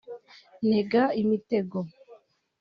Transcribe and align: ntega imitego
ntega 0.67 1.03
imitego 1.21 1.79